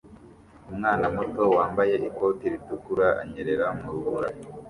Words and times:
Umwana 0.71 1.05
muto 1.15 1.43
wambaye 1.57 1.95
ikoti 2.09 2.45
ritukura 2.53 3.07
anyerera 3.21 3.65
mu 3.79 3.87
rubura 3.93 4.29